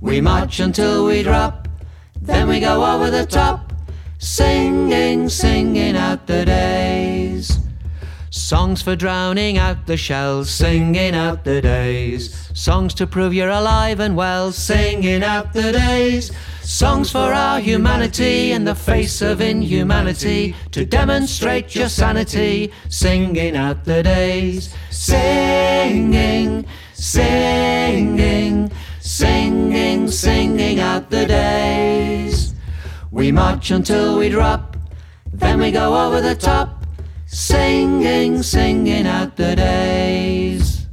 We 0.00 0.22
march 0.22 0.60
until 0.60 1.04
we 1.04 1.22
drop, 1.22 1.68
then 2.22 2.48
we 2.48 2.58
go 2.58 2.84
over 2.84 3.10
the 3.10 3.26
top, 3.26 3.74
singing, 4.18 5.28
singing 5.28 5.94
out 5.94 6.26
the 6.26 6.46
days. 6.46 7.58
Songs 8.30 8.80
for 8.80 8.96
drowning 8.96 9.58
out 9.58 9.86
the 9.86 9.98
shells, 9.98 10.48
singing 10.48 11.14
out 11.14 11.44
the 11.44 11.60
days. 11.60 12.48
Songs 12.54 12.94
to 12.94 13.06
prove 13.06 13.34
you're 13.34 13.50
alive 13.50 14.00
and 14.00 14.16
well, 14.16 14.52
singing 14.52 15.22
out 15.22 15.52
the 15.52 15.72
days. 15.72 16.32
Songs 16.62 17.10
for 17.10 17.32
our 17.34 17.60
humanity 17.60 18.52
in 18.52 18.64
the 18.64 18.74
face 18.74 19.20
of 19.20 19.40
inhumanity, 19.40 20.54
to 20.70 20.86
demonstrate 20.86 21.74
your 21.74 21.88
sanity, 21.88 22.72
singing 22.88 23.54
out 23.54 23.84
the 23.84 24.02
days. 24.02 24.74
Singing, 24.90 26.64
singing, 26.94 28.70
singing, 29.00 30.08
singing 30.08 30.78
out 30.78 31.10
the 31.10 31.26
days. 31.26 32.54
We 33.10 33.32
march 33.32 33.70
until 33.70 34.18
we 34.18 34.28
drop, 34.28 34.76
then 35.32 35.58
we 35.58 35.72
go 35.72 36.06
over 36.06 36.20
the 36.20 36.34
top 36.34 36.84
singing, 37.26 38.42
singing 38.42 39.06
out 39.06 39.36
the 39.36 39.56
days. 39.56 40.86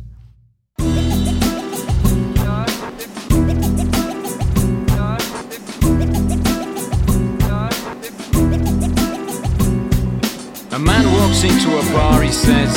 A 10.72 10.80
man 10.80 11.12
walks 11.12 11.44
into 11.44 11.78
a 11.78 11.94
bar, 11.94 12.22
he 12.22 12.32
says, 12.32 12.74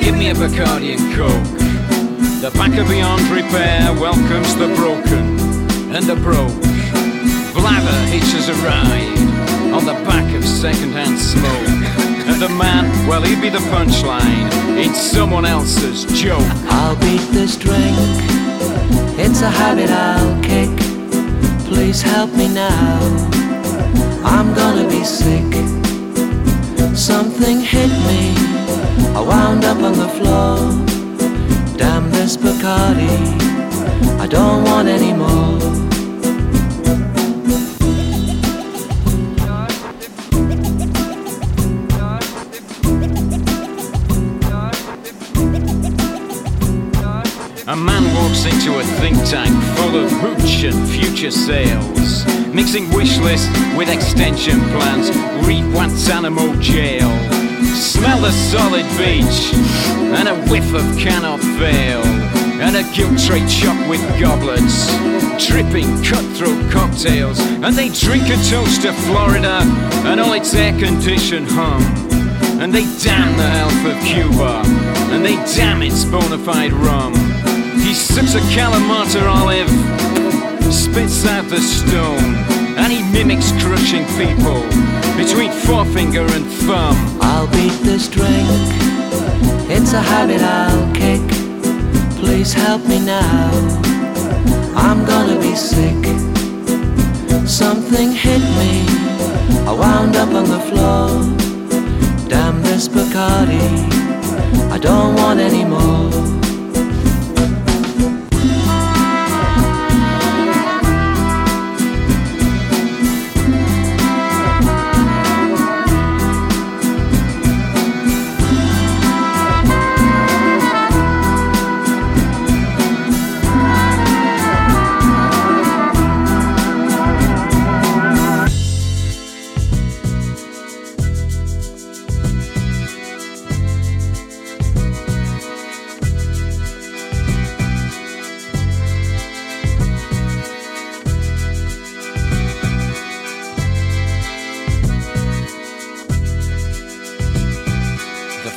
Give 0.00 0.16
me 0.16 0.30
a 0.30 0.34
Bacardi 0.34 0.96
and 0.96 1.14
Coke. 1.14 1.61
The 2.42 2.50
back 2.58 2.76
of 2.76 2.88
beyond 2.88 3.22
repair 3.28 3.92
welcomes 4.00 4.56
the 4.56 4.66
broken 4.74 5.38
and 5.94 6.04
the 6.04 6.16
broke. 6.16 6.50
Blather 7.54 7.98
hitches 8.10 8.48
a 8.48 8.54
ride 8.66 9.72
on 9.72 9.84
the 9.84 9.92
back 10.04 10.34
of 10.34 10.44
second-hand 10.44 11.20
smoke. 11.20 11.68
And 12.26 12.42
the 12.42 12.48
man, 12.48 13.06
well, 13.06 13.22
he'd 13.22 13.40
be 13.40 13.48
the 13.48 13.62
punchline 13.70 14.50
in 14.76 14.92
someone 14.92 15.44
else's 15.44 16.04
joke. 16.20 16.42
I'll 16.66 16.96
beat 16.96 17.22
this 17.30 17.56
drink, 17.56 17.96
it's 19.16 19.42
a 19.42 19.48
habit 19.48 19.90
I'll 19.90 20.42
kick. 20.42 20.68
Please 21.68 22.02
help 22.02 22.32
me 22.32 22.48
now, 22.52 22.98
I'm 24.24 24.52
gonna 24.52 24.88
be 24.88 25.04
sick. 25.04 25.46
Something 26.96 27.60
hit 27.60 27.90
me, 28.10 28.34
I 29.14 29.20
wound 29.20 29.64
up 29.64 29.76
on 29.78 29.92
the 29.92 30.08
floor. 30.08 30.88
Damn 31.78 32.11
this 32.22 32.36
Bacardi, 32.36 33.08
I 34.20 34.28
don't 34.28 34.62
want 34.62 34.86
any 34.86 35.12
more. 35.12 35.58
A 47.66 47.76
man 47.76 48.04
walks 48.14 48.44
into 48.44 48.78
a 48.78 48.84
think 49.00 49.16
tank 49.28 49.50
full 49.76 49.96
of 49.96 50.12
hooch 50.12 50.62
and 50.62 50.88
future 50.90 51.32
sales, 51.32 52.24
mixing 52.54 52.88
wish 52.90 53.18
lists 53.18 53.50
with 53.76 53.88
extension 53.88 54.60
plans. 54.70 55.10
Read 55.44 55.64
Guantanamo 55.72 56.54
jail, 56.60 57.10
smell 57.74 58.20
the 58.20 58.30
solid 58.30 58.86
beach, 58.98 59.52
and 60.16 60.28
a 60.28 60.36
whiff 60.50 60.72
of 60.74 60.84
cannot 60.98 61.40
fail, 61.40 62.02
and 62.60 62.76
a 62.76 62.82
guilt 62.94 63.18
trade 63.18 63.50
shop 63.50 63.76
with 63.88 64.00
goblets, 64.20 64.88
dripping 65.46 65.88
cutthroat 66.04 66.70
cocktails, 66.70 67.40
and 67.40 67.74
they 67.74 67.88
drink 67.88 68.24
a 68.28 68.36
toast 68.48 68.82
to 68.82 68.92
Florida 68.92 69.60
and 70.08 70.20
all 70.20 70.32
its 70.32 70.54
air-conditioned 70.54 71.48
hum. 71.48 71.82
And 72.60 72.72
they 72.72 72.84
damn 73.02 73.36
the 73.36 73.50
health 73.58 73.84
of 73.86 73.96
Cuba, 74.04 74.62
and 75.12 75.24
they 75.24 75.36
damn 75.56 75.82
its 75.82 76.04
bona 76.04 76.38
fide 76.38 76.72
rum. 76.72 77.14
He 77.80 77.94
sips 77.94 78.34
a 78.34 78.40
Kalamata 78.54 79.22
olive, 79.26 79.70
spits 80.72 81.26
out 81.26 81.48
the 81.48 81.60
stone, 81.60 82.36
and 82.78 82.92
he 82.92 83.02
mimics 83.12 83.50
crushing 83.62 84.04
people 84.16 84.62
between 85.16 85.52
forefinger 85.52 86.26
and 86.36 86.46
thumb. 86.66 86.96
I'll 87.20 87.46
beat 87.48 87.76
this 87.82 88.08
drink, 88.08 88.48
it's 89.70 89.92
a 89.92 90.00
habit 90.00 90.42
I'll 90.42 90.94
kick. 90.94 91.22
Please 92.18 92.52
help 92.52 92.86
me 92.86 92.98
now, 93.04 93.50
I'm 94.76 95.04
gonna 95.04 95.38
be 95.40 95.54
sick. 95.54 96.02
Something 97.46 98.12
hit 98.12 98.42
me, 98.60 98.84
I 99.66 99.72
wound 99.72 100.16
up 100.16 100.32
on 100.34 100.48
the 100.48 100.60
floor. 100.68 101.08
Damn 102.28 102.62
this 102.62 102.88
Bacardi, 102.88 103.66
I 104.70 104.78
don't 104.78 105.14
want 105.16 105.40
any 105.40 105.64
more. 105.64 106.41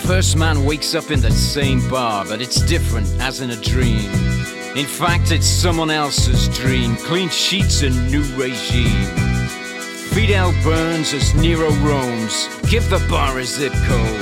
First 0.05 0.37
man 0.37 0.65
wakes 0.65 0.93
up 0.93 1.09
in 1.09 1.19
the 1.19 1.31
same 1.31 1.87
bar, 1.89 2.25
but 2.25 2.39
it's 2.39 2.61
different 2.67 3.07
as 3.19 3.41
in 3.41 3.49
a 3.49 3.55
dream. 3.55 4.11
In 4.75 4.85
fact, 4.85 5.31
it's 5.31 5.47
someone 5.47 5.89
else's 5.89 6.47
dream. 6.49 6.95
Clean 6.97 7.27
sheets 7.29 7.81
and 7.81 7.95
new 8.11 8.23
regime. 8.35 9.07
Fidel 10.13 10.53
burns 10.63 11.11
as 11.13 11.33
Nero 11.33 11.71
roams. 11.81 12.47
Give 12.69 12.87
the 12.89 13.03
bar 13.09 13.39
a 13.39 13.45
zip 13.45 13.73
code. 13.87 14.21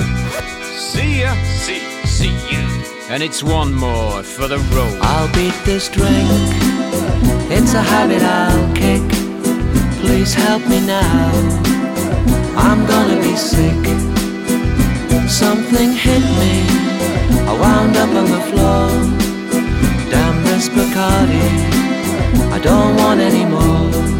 See 0.78 1.20
ya, 1.20 1.34
see, 1.44 1.80
see 2.06 2.34
you. 2.50 2.66
And 3.10 3.22
it's 3.22 3.42
one 3.42 3.74
more 3.74 4.22
for 4.22 4.48
the 4.48 4.58
road. 4.74 4.98
I'll 5.02 5.32
beat 5.34 5.54
this 5.64 5.90
drink, 5.90 6.30
it's 7.50 7.74
a 7.74 7.82
habit 7.82 8.22
I'll 8.22 8.74
kick. 8.74 9.02
Please 10.00 10.32
help 10.32 10.66
me 10.66 10.80
now, 10.86 11.30
I'm 12.56 12.86
gonna 12.86 13.20
be 13.20 13.36
sick. 13.36 14.23
Something 15.28 15.92
hit 15.92 16.22
me, 16.40 16.54
I 17.48 17.56
wound 17.60 17.96
up 17.96 18.10
on 18.10 18.26
the 18.30 18.40
floor. 18.50 18.88
Damn 20.10 20.44
this 20.44 20.68
Bacardi, 20.68 21.48
I 22.52 22.58
don't 22.60 22.96
want 22.96 23.20
any 23.20 23.44
more. 23.44 24.13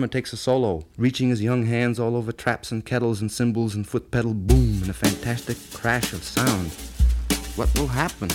drummer 0.00 0.10
takes 0.10 0.32
a 0.32 0.36
solo, 0.38 0.86
reaching 0.96 1.28
his 1.28 1.42
young 1.42 1.66
hands 1.66 2.00
all 2.00 2.16
over 2.16 2.32
traps 2.32 2.72
and 2.72 2.86
kettles 2.86 3.20
and 3.20 3.30
cymbals 3.30 3.74
and 3.74 3.86
foot 3.86 4.10
pedal 4.10 4.32
boom 4.32 4.82
in 4.82 4.88
a 4.88 4.94
fantastic 4.94 5.58
crash 5.74 6.14
of 6.14 6.24
sound. 6.24 6.70
What 7.54 7.68
will 7.78 7.88
happen? 7.88 8.30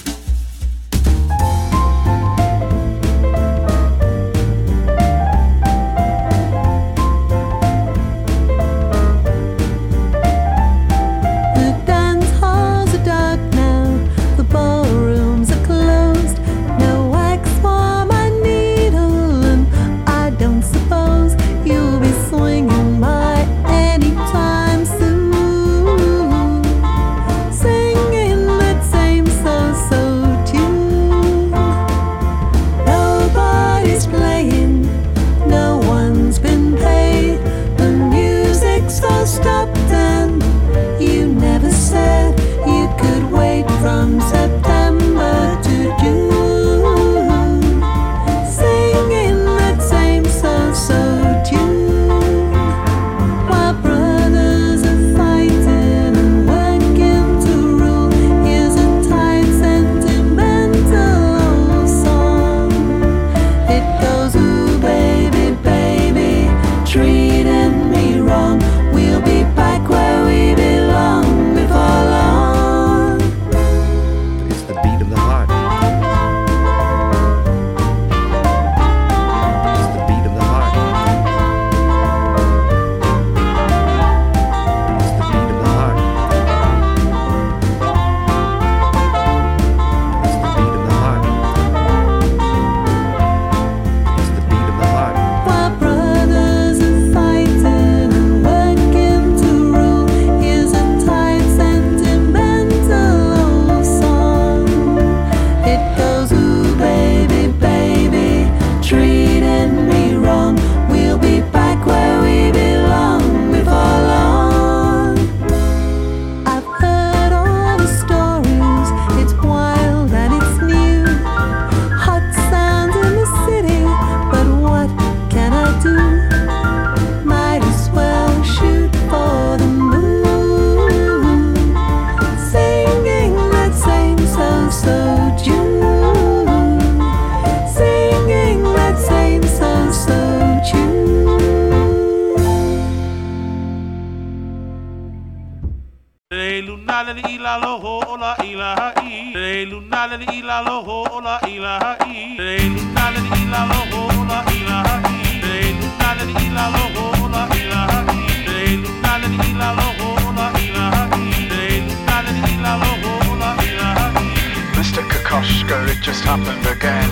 Mr. 164.96 165.04
Kokoschka, 165.10 165.90
it 165.90 166.02
just 166.02 166.24
happened 166.24 166.66
again. 166.68 167.10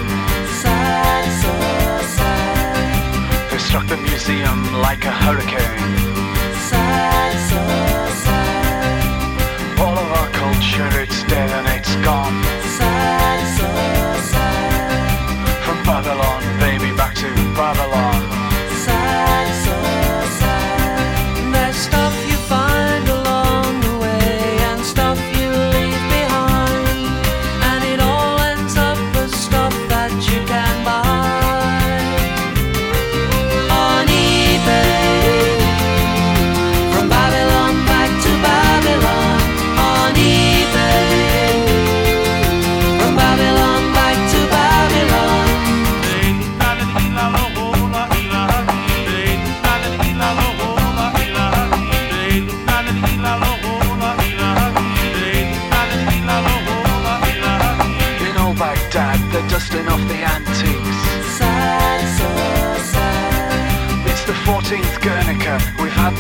Sad, 0.62 1.26
so 1.42 1.52
sad. 2.16 3.52
They 3.52 3.58
struck 3.58 3.86
the 3.88 3.98
museum 3.98 4.74
like 4.82 5.04
a 5.04 5.12
hurricane. 5.12 6.13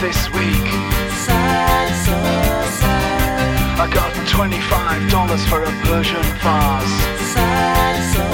this 0.03 0.29
week. 0.31 0.67
Sad, 1.25 1.87
so 2.05 2.17
sad. 2.81 3.79
I 3.79 3.87
got 3.87 4.11
$25 4.27 5.39
for 5.47 5.63
a 5.63 5.71
Persian 5.87 6.27
vase. 6.43 6.95
Sad, 7.33 7.95
so 8.13 8.25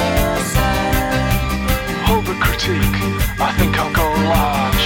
sad. 0.56 1.70
Hold 2.08 2.26
the 2.26 2.34
critique, 2.46 3.00
I 3.40 3.54
think 3.60 3.78
I'll 3.78 3.94
go 3.94 4.08
live. 4.34 4.79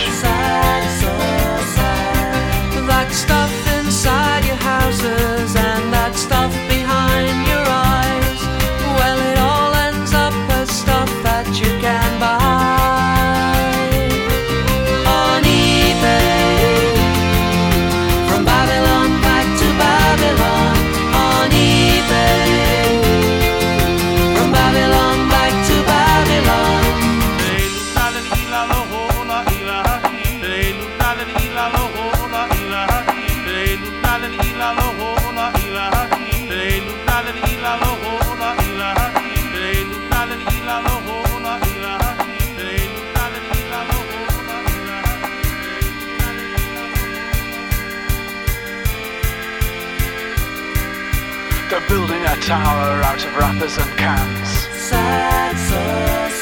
tower 52.45 53.01
out 53.03 53.23
of 53.23 53.37
wrappers 53.37 53.77
and 53.77 53.89
cans. 53.97 54.49
Sad, 54.75 55.55
so 55.55 55.79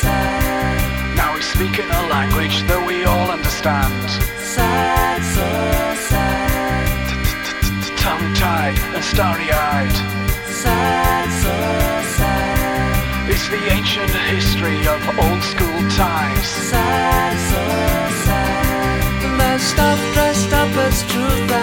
sad. 0.01 1.15
Now 1.15 1.35
we 1.35 1.41
speak 1.41 1.77
in 1.77 1.85
a 1.85 2.03
language 2.09 2.63
that 2.63 2.81
we 2.87 3.05
all 3.05 3.29
understand. 3.29 4.09
Sad, 4.41 5.21
so 5.21 5.45
sad. 6.09 7.05
Tongue 7.97 8.33
tied 8.33 8.77
and 8.95 9.03
starry 9.03 9.51
eyed. 9.51 9.97
Sad, 10.49 11.29
so 11.45 11.55
sad. 12.17 13.29
It's 13.29 13.47
the 13.49 13.61
ancient 13.69 14.09
history 14.33 14.81
of 14.87 14.99
old 15.21 15.43
school 15.43 15.81
times. 15.93 16.47
Sad, 16.71 17.33
so 17.53 17.63
sad. 18.25 19.37
Messed 19.37 19.77
up, 19.77 19.99
dressed 20.15 20.51
up 20.51 20.75
as 20.77 21.03
truth. 21.11 21.60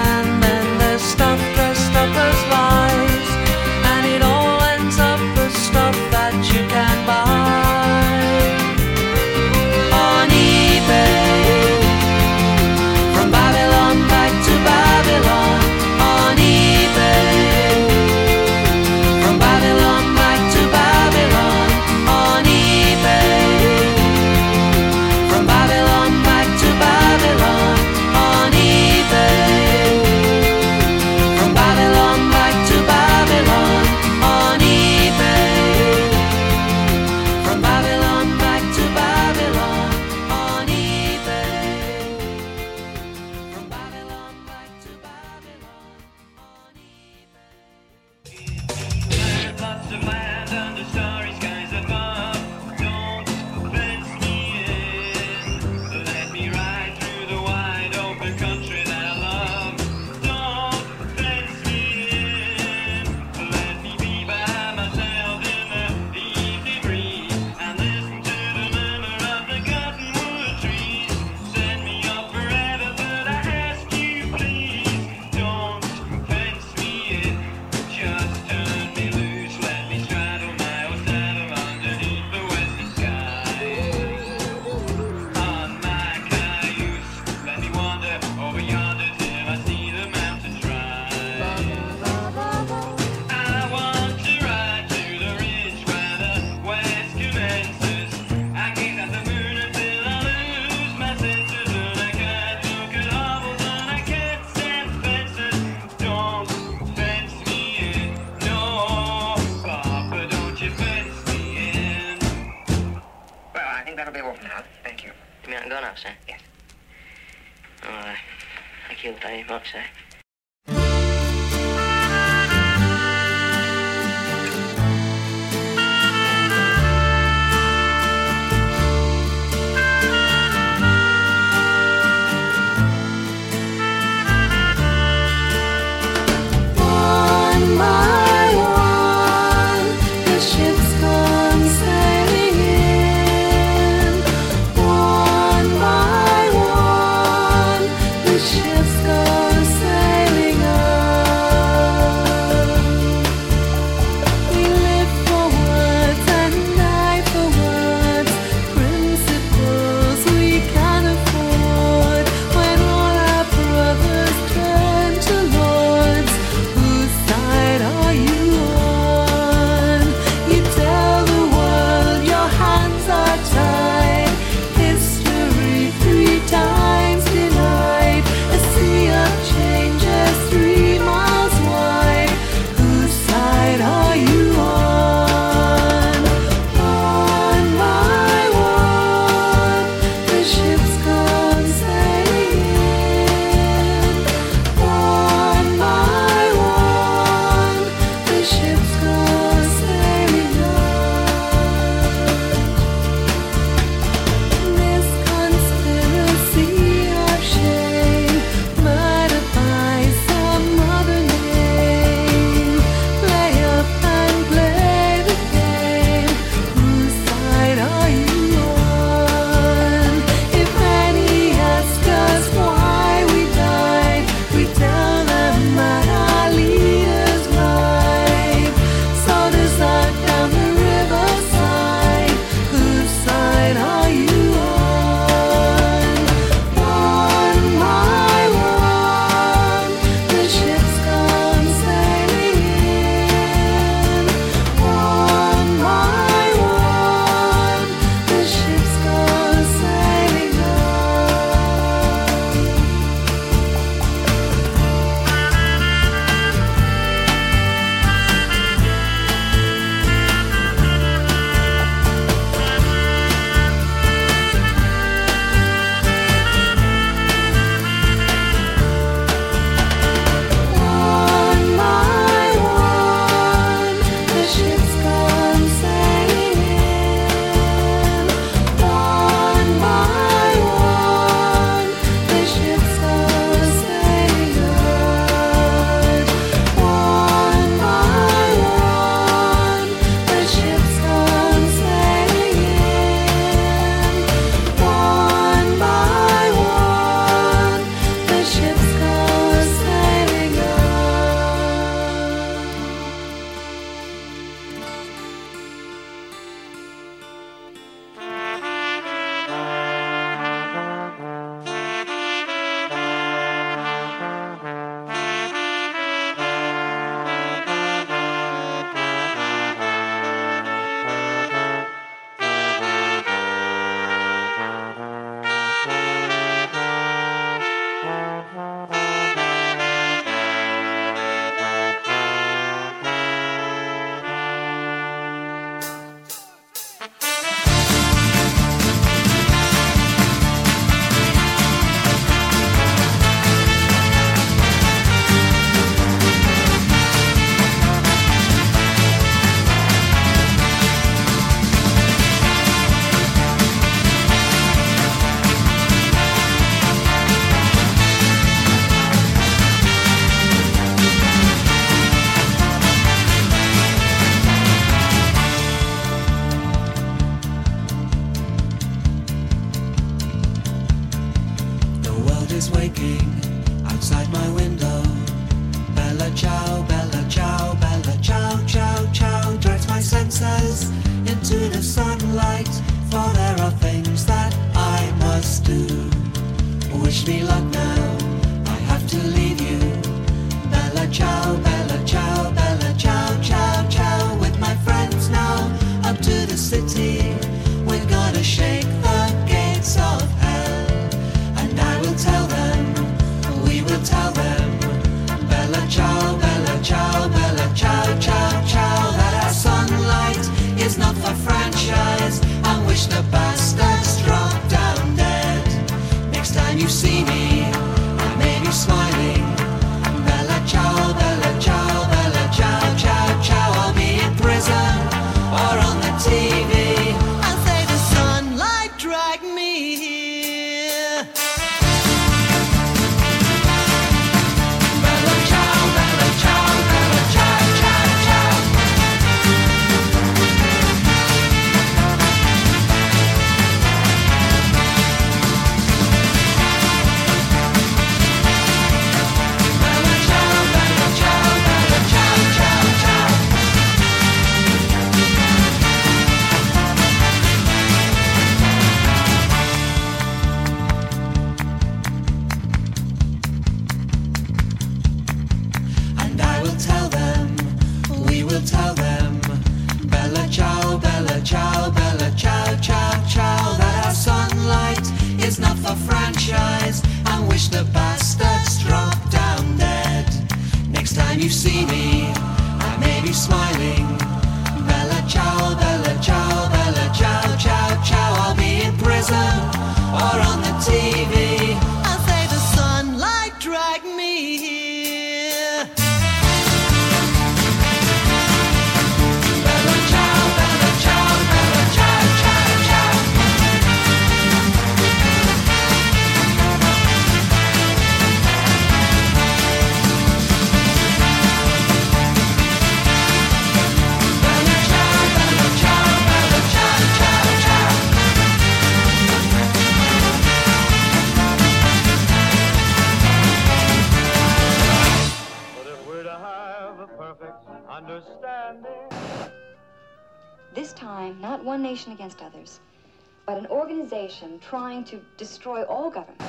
Organization 534.43 534.61
trying 534.61 535.05
to 535.05 535.21
destroy 535.37 535.83
all 535.85 536.11
government. 536.11 536.43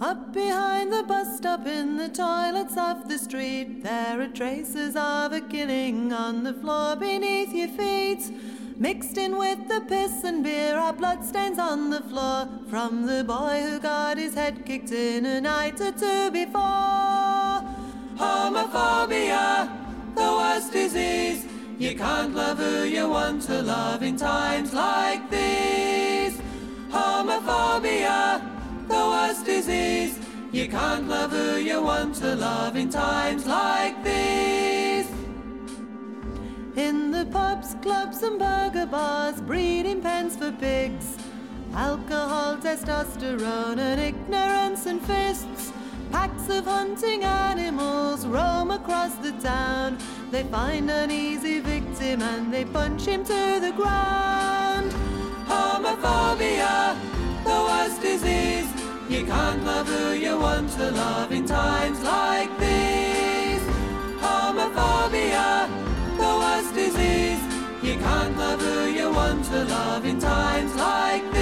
Up 0.00 0.32
behind 0.32 0.92
the 0.92 1.02
bus 1.02 1.36
stop 1.36 1.66
in 1.66 1.96
the 1.96 2.08
toilets 2.08 2.76
of 2.76 3.08
the 3.08 3.18
street, 3.18 3.82
there 3.82 4.20
are 4.20 4.28
traces 4.28 4.94
of 4.94 5.32
a 5.32 5.40
killing 5.40 6.12
on 6.12 6.44
the 6.44 6.54
floor 6.54 6.94
beneath 6.96 7.52
your 7.52 7.68
feet. 7.68 8.30
Mixed 8.76 9.18
in 9.18 9.36
with 9.36 9.66
the 9.66 9.80
piss 9.88 10.22
and 10.22 10.44
beer 10.44 10.76
are 10.76 10.92
bloodstains 10.92 11.58
on 11.58 11.90
the 11.90 12.02
floor 12.02 12.48
from 12.70 13.06
the 13.06 13.24
boy 13.24 13.60
who 13.60 13.80
got 13.80 14.18
his 14.18 14.34
head 14.34 14.64
kicked 14.64 14.92
in 14.92 15.26
a 15.26 15.40
night 15.40 15.80
or 15.80 15.90
two 15.90 16.30
before. 16.30 17.64
Homophobia, 18.16 19.68
the 20.14 20.20
worst 20.20 20.72
disease. 20.72 21.47
You 21.78 21.94
can't 21.94 22.34
love 22.34 22.58
who 22.58 22.82
you 22.82 23.08
want 23.08 23.42
to 23.42 23.62
love 23.62 24.02
in 24.02 24.16
times 24.16 24.74
like 24.74 25.30
these. 25.30 26.36
Homophobia, 26.90 28.42
the 28.88 28.94
worst 28.94 29.44
disease. 29.46 30.18
You 30.50 30.66
can't 30.66 31.06
love 31.06 31.30
who 31.30 31.58
you 31.58 31.80
want 31.80 32.16
to 32.16 32.34
love 32.34 32.74
in 32.74 32.90
times 32.90 33.46
like 33.46 34.02
these. 34.02 35.06
In 36.74 37.12
the 37.12 37.26
pubs, 37.26 37.76
clubs, 37.80 38.24
and 38.24 38.40
burger 38.40 38.86
bars, 38.86 39.40
breeding 39.40 40.00
pens 40.00 40.36
for 40.36 40.50
pigs. 40.50 41.16
Alcohol, 41.74 42.56
testosterone, 42.56 43.78
and 43.78 44.00
ignorance 44.00 44.86
and 44.86 45.00
fists. 45.02 45.72
Packs 46.10 46.48
of 46.48 46.64
hunting 46.64 47.22
animals 47.24 48.26
roam 48.26 48.70
across 48.70 49.14
the 49.16 49.32
town. 49.32 49.98
They 50.30 50.42
find 50.44 50.90
an 50.90 51.10
easy 51.10 51.60
victim 51.60 52.22
and 52.22 52.52
they 52.52 52.64
punch 52.64 53.04
him 53.06 53.24
to 53.24 53.58
the 53.60 53.72
ground. 53.76 54.90
Homophobia, 55.46 56.96
the 57.44 57.58
worst 57.68 58.00
disease. 58.00 58.68
You 59.08 59.24
can't 59.26 59.64
love 59.64 59.88
who 59.88 60.12
you 60.12 60.38
want 60.38 60.70
to 60.72 60.90
love 60.90 61.32
in 61.32 61.46
times 61.46 62.02
like 62.02 62.50
these. 62.58 63.62
Homophobia, 64.20 65.68
the 66.16 66.32
worst 66.42 66.74
disease. 66.74 67.42
You 67.82 67.94
can't 67.98 68.36
love 68.36 68.60
who 68.60 68.86
you 68.86 69.10
want 69.10 69.44
to 69.46 69.64
love 69.64 70.04
in 70.04 70.18
times 70.18 70.74
like 70.74 71.22
these. 71.32 71.37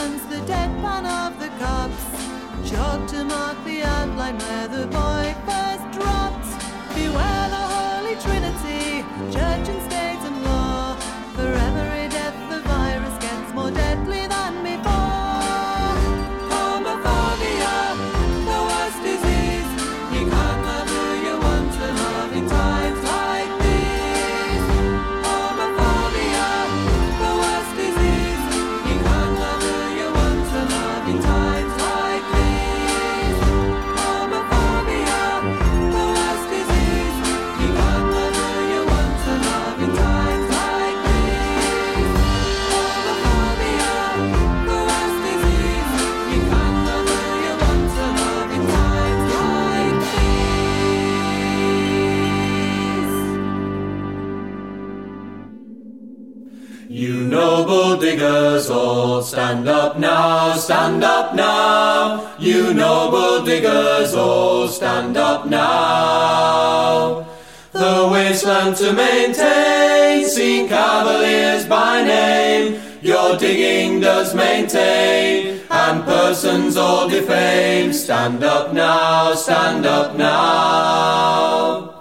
Ambulance, 0.00 0.22
the 0.24 0.52
deadpan 0.52 1.04
of 1.26 1.38
the 1.40 1.48
cops, 1.58 2.70
chalk 2.70 3.06
to 3.08 3.24
mark 3.24 3.56
the 3.64 3.82
outline 3.82 4.38
where 4.38 4.68
the 4.68 4.86
boy 4.86 5.34
first 5.46 5.84
dropped. 5.92 6.46
Beware 6.94 7.48
the 7.56 7.64
Holy 7.74 8.14
Trinity, 8.16 9.02
church 9.32 9.68
and 9.68 9.89
noble 57.90 58.02
diggers 58.02 58.70
all, 58.70 59.20
stand 59.22 59.68
up 59.68 59.98
now, 59.98 60.54
stand 60.54 61.02
up 61.02 61.34
now. 61.34 62.36
You 62.38 62.72
noble 62.72 63.44
diggers 63.44 64.14
all, 64.14 64.68
stand 64.68 65.16
up 65.16 65.46
now. 65.46 67.26
The 67.72 68.08
wasteland 68.12 68.76
to 68.76 68.92
maintain, 68.92 70.24
seen 70.24 70.68
cavaliers 70.68 71.66
by 71.66 72.04
name. 72.04 72.80
Your 73.02 73.36
digging 73.36 74.00
does 74.00 74.34
maintain, 74.34 75.60
and 75.68 76.04
persons 76.04 76.76
all 76.76 77.08
defame. 77.08 77.92
Stand 77.92 78.44
up 78.44 78.72
now, 78.72 79.34
stand 79.34 79.84
up 79.86 80.16
now. 80.16 81.99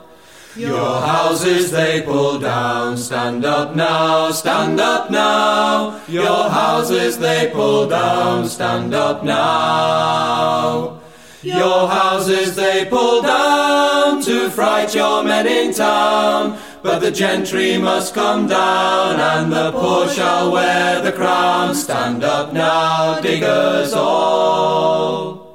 Your 0.59 0.99
houses 0.99 1.71
they 1.71 2.01
pull 2.01 2.37
down, 2.37 2.97
stand 2.97 3.45
up 3.45 3.77
now, 3.77 4.29
stand 4.31 4.77
up 4.81 5.09
now. 5.09 6.01
Your 6.09 6.49
houses 6.49 7.17
they 7.17 7.49
pull 7.53 7.87
down, 7.87 8.45
stand 8.45 8.93
up 8.93 9.23
now. 9.23 10.99
Your 11.41 11.87
houses 11.87 12.57
they 12.57 12.85
pull 12.85 13.21
down 13.21 14.21
to 14.23 14.49
fright 14.49 14.93
your 14.93 15.23
men 15.23 15.47
in 15.47 15.73
town. 15.73 16.59
But 16.83 16.99
the 16.99 17.11
gentry 17.11 17.77
must 17.77 18.13
come 18.13 18.47
down, 18.47 19.17
and 19.17 19.53
the 19.53 19.71
poor 19.71 20.09
shall 20.09 20.51
wear 20.51 21.01
the 21.01 21.13
crown. 21.13 21.73
Stand 21.73 22.25
up 22.25 22.51
now, 22.51 23.21
diggers 23.21 23.93
all. 23.93 25.48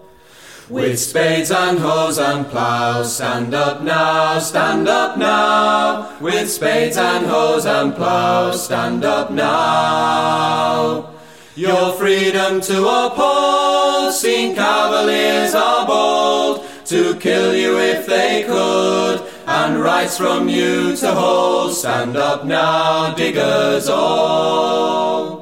With 0.70 0.98
spades 0.98 1.50
and 1.50 1.78
hoes 1.78 2.18
and 2.18 2.46
plows, 2.46 3.16
stand 3.16 3.52
up 3.52 3.82
now, 3.82 4.38
stand 4.38 4.88
up 4.88 5.18
now. 5.18 6.18
With 6.20 6.50
spades 6.50 6.96
and 6.96 7.26
hoes 7.26 7.66
and 7.66 7.94
plows, 7.94 8.64
stand 8.64 9.04
up 9.04 9.30
now. 9.30 11.10
Your 11.54 11.92
freedom 11.92 12.62
to 12.62 12.88
uphold, 12.88 14.14
seen 14.14 14.54
cavaliers 14.54 15.54
are 15.54 15.86
bold, 15.86 16.64
to 16.86 17.14
kill 17.16 17.54
you 17.54 17.78
if 17.78 18.06
they 18.06 18.44
could, 18.44 19.20
and 19.46 19.78
rights 19.78 20.16
from 20.16 20.48
you 20.48 20.96
to 20.96 21.12
hold. 21.12 21.74
Stand 21.74 22.16
up 22.16 22.46
now, 22.46 23.14
diggers 23.14 23.90
all. 23.90 25.34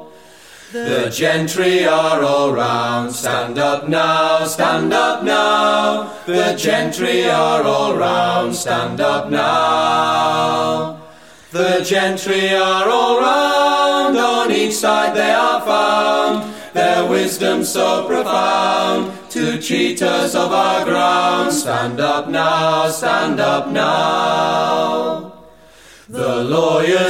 The 0.73 1.07
gentry 1.11 1.85
are 1.85 2.23
all 2.23 2.51
round, 2.51 3.13
stand 3.13 3.59
up 3.59 3.87
now, 3.87 4.43
stand 4.45 4.91
up 4.91 5.23
now. 5.23 6.11
The 6.25 6.55
gentry 6.57 7.29
are 7.29 7.61
all 7.61 7.95
round, 7.95 8.55
stand 8.55 8.99
up 8.99 9.29
now. 9.29 10.99
The 11.51 11.83
gentry 11.83 12.55
are 12.55 12.89
all 12.89 13.21
round, 13.21 14.17
on 14.17 14.51
each 14.51 14.73
side 14.73 15.15
they 15.15 15.31
are 15.31 15.61
found. 15.61 16.51
Their 16.73 17.07
wisdom 17.07 17.63
so 17.63 18.07
profound, 18.07 19.13
to 19.29 19.61
cheat 19.61 20.01
us 20.01 20.33
of 20.33 20.51
our 20.51 20.85
ground. 20.85 21.53
Stand 21.53 21.99
up 21.99 22.29
now, 22.29 22.89
stand 22.89 23.39
up 23.39 23.67
now. 23.69 25.02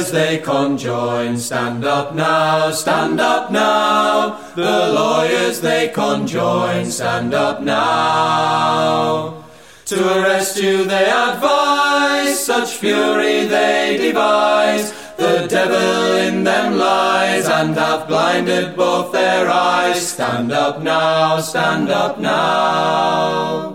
Lawyers 0.04 0.12
they 0.12 0.38
conjoin, 0.38 1.38
stand 1.38 1.82
up 1.82 2.14
now, 2.14 2.70
stand 2.72 3.18
up 3.20 3.50
now. 3.50 4.38
The 4.54 4.92
lawyers 4.92 5.62
they 5.62 5.88
conjoin, 5.88 6.90
stand 6.90 7.32
up 7.32 7.62
now. 7.62 9.44
To 9.86 9.96
arrest 10.18 10.60
you 10.62 10.84
they 10.84 11.06
advise, 11.10 12.38
such 12.38 12.76
fury 12.76 13.46
they 13.46 13.96
devise. 13.98 14.92
The 15.16 15.46
devil 15.48 16.18
in 16.18 16.44
them 16.44 16.76
lies, 16.76 17.46
and 17.48 17.74
hath 17.74 18.06
blinded 18.06 18.76
both 18.76 19.10
their 19.10 19.48
eyes. 19.48 20.06
Stand 20.06 20.52
up 20.52 20.82
now, 20.82 21.40
stand 21.40 21.88
up 21.88 22.20
now. 22.20 23.73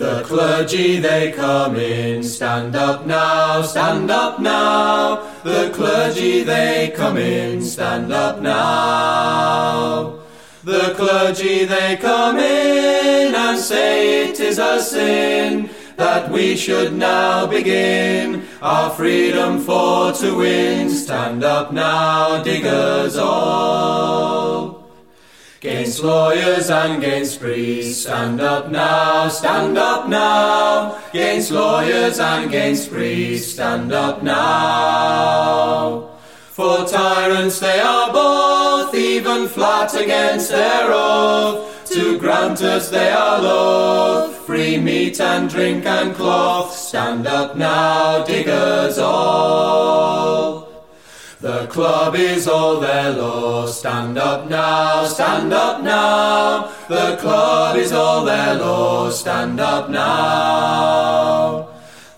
The 0.00 0.22
clergy 0.22 0.96
they 0.96 1.30
come 1.30 1.76
in, 1.76 2.22
stand 2.22 2.74
up 2.74 3.04
now, 3.04 3.60
stand 3.60 4.10
up 4.10 4.40
now. 4.40 5.30
The 5.42 5.70
clergy 5.74 6.42
they 6.42 6.90
come 6.96 7.18
in, 7.18 7.60
stand 7.60 8.10
up 8.10 8.40
now. 8.40 10.20
The 10.64 10.94
clergy 10.96 11.66
they 11.66 11.98
come 11.98 12.38
in 12.38 13.34
and 13.34 13.58
say 13.58 14.30
it 14.30 14.40
is 14.40 14.58
a 14.58 14.80
sin 14.80 15.68
that 15.96 16.30
we 16.30 16.56
should 16.56 16.94
now 16.94 17.46
begin 17.46 18.46
our 18.62 18.88
freedom 18.88 19.60
for 19.60 20.12
to 20.12 20.34
win. 20.34 20.88
Stand 20.88 21.44
up 21.44 21.74
now, 21.74 22.42
diggers 22.42 23.18
all. 23.18 24.79
Gainst 25.60 26.02
lawyers 26.02 26.70
and 26.70 27.02
gainst 27.02 27.38
priests, 27.38 28.04
stand 28.04 28.40
up 28.40 28.70
now, 28.70 29.28
stand 29.28 29.76
up 29.76 30.08
now. 30.08 30.98
Gainst 31.12 31.50
lawyers 31.50 32.18
and 32.18 32.50
gainst 32.50 32.90
priests, 32.90 33.52
stand 33.52 33.92
up 33.92 34.22
now. 34.22 36.08
For 36.52 36.86
tyrants 36.86 37.58
they 37.58 37.78
are 37.78 38.10
both, 38.10 38.94
even 38.94 39.48
flat 39.48 39.92
against 39.94 40.48
their 40.50 40.92
oath. 40.94 41.86
To 41.90 42.18
grant 42.18 42.62
us 42.62 42.88
they 42.88 43.10
are 43.10 43.42
loath, 43.42 44.34
free 44.46 44.78
meat 44.78 45.20
and 45.20 45.50
drink 45.50 45.84
and 45.84 46.14
cloth. 46.14 46.72
Stand 46.74 47.26
up 47.26 47.54
now, 47.54 48.24
diggers 48.24 48.96
all. 48.96 50.69
The 51.40 51.66
club 51.68 52.16
is 52.16 52.46
all 52.46 52.80
their 52.80 53.12
law. 53.12 53.66
Stand 53.66 54.18
up 54.18 54.50
now, 54.50 55.04
stand 55.04 55.54
up 55.54 55.82
now. 55.82 56.70
The 56.86 57.16
club 57.16 57.78
is 57.78 57.92
all 57.92 58.26
their 58.26 58.56
law. 58.56 59.08
Stand 59.08 59.58
up 59.58 59.88
now. 59.88 61.68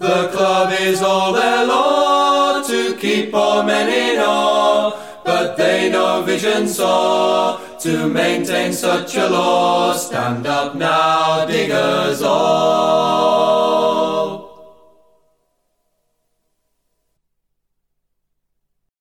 The 0.00 0.28
club 0.32 0.72
is 0.80 1.02
all 1.02 1.32
their 1.32 1.64
law 1.64 2.64
to 2.64 2.96
keep 2.96 3.32
all 3.32 3.62
men 3.62 3.88
in 3.88 4.18
awe. 4.18 4.90
But 5.24 5.56
they 5.56 5.88
no 5.88 6.22
vision 6.22 6.66
saw 6.66 7.60
to 7.78 8.08
maintain 8.08 8.72
such 8.72 9.14
a 9.14 9.28
law. 9.28 9.92
Stand 9.92 10.48
up 10.48 10.74
now, 10.74 11.44
diggers 11.44 12.22
all. 12.22 14.01